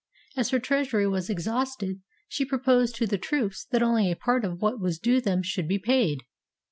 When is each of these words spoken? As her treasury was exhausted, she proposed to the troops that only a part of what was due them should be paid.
As 0.35 0.49
her 0.49 0.57
treasury 0.59 1.05
was 1.07 1.29
exhausted, 1.29 2.01
she 2.27 2.43
proposed 2.43 2.95
to 2.95 3.05
the 3.05 3.19
troops 3.19 3.67
that 3.69 3.83
only 3.83 4.09
a 4.11 4.15
part 4.15 4.43
of 4.43 4.59
what 4.59 4.79
was 4.81 4.97
due 4.97 5.21
them 5.21 5.43
should 5.43 5.67
be 5.67 5.77
paid. 5.77 6.21